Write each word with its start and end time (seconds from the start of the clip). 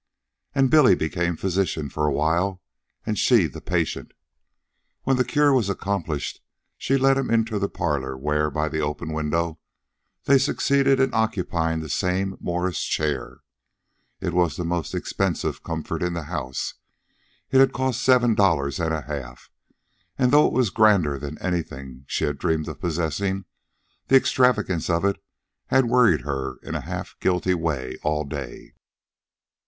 And 0.55 0.71
Billy 0.71 0.95
became 0.95 1.35
physician 1.35 1.87
for 1.87 2.07
a 2.07 2.11
while 2.11 2.59
and 3.05 3.19
she 3.19 3.45
the 3.45 3.61
patient. 3.61 4.13
When 5.03 5.15
the 5.15 5.23
cure 5.23 5.53
was 5.53 5.69
accomplished, 5.69 6.41
she 6.75 6.97
led 6.97 7.17
him 7.19 7.29
into 7.29 7.59
the 7.59 7.69
parlor, 7.69 8.17
where, 8.17 8.49
by 8.49 8.67
the 8.67 8.79
open 8.79 9.13
window, 9.13 9.59
they 10.23 10.39
succeeded 10.39 10.99
in 10.99 11.13
occupying 11.13 11.81
the 11.81 11.87
same 11.87 12.35
Morris 12.39 12.83
chair. 12.83 13.41
It 14.19 14.33
was 14.33 14.55
the 14.57 14.65
most 14.65 14.95
expensive 14.95 15.61
comfort 15.61 16.01
in 16.01 16.13
the 16.13 16.23
house. 16.23 16.73
It 17.51 17.59
had 17.59 17.71
cost 17.71 18.01
seven 18.01 18.33
dollars 18.33 18.79
and 18.79 18.95
a 18.95 19.01
half, 19.01 19.51
and, 20.17 20.31
though 20.31 20.47
it 20.47 20.53
was 20.53 20.71
grander 20.71 21.19
than 21.19 21.37
anything 21.37 22.05
she 22.07 22.23
had 22.23 22.39
dreamed 22.39 22.67
of 22.67 22.81
possessing, 22.81 23.45
the 24.07 24.15
extravagance 24.15 24.89
of 24.89 25.05
it 25.05 25.23
had 25.67 25.85
worried 25.85 26.21
her 26.21 26.57
in 26.63 26.73
a 26.73 26.81
half 26.81 27.15
guilty 27.19 27.53
way 27.53 27.99
all 28.01 28.23
day. 28.23 28.73